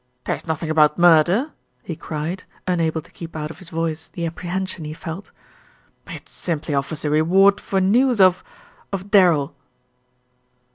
"There's 0.25 0.47
nothing 0.47 0.71
about 0.71 0.97
murder," 0.97 1.51
he 1.83 1.95
cried, 1.95 2.45
unable 2.65 3.03
to 3.03 3.11
keep 3.11 3.35
out 3.35 3.51
of 3.51 3.59
his 3.59 3.69
voice 3.69 4.07
the 4.07 4.25
apprehension 4.25 4.83
he 4.83 4.95
felt. 4.95 5.29
"It 6.07 6.27
simply 6.27 6.73
offers 6.73 7.05
a 7.05 7.11
reward 7.11 7.61
for 7.61 7.79
news 7.79 8.19
of 8.19 8.43
of 8.91 9.11
Darrell." 9.11 9.53